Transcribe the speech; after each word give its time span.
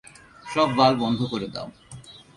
সব 0.45 0.67
ভালভ 0.77 0.97
বন্ধ 0.99 1.19
করে 1.23 1.47
দাও। 1.47 1.67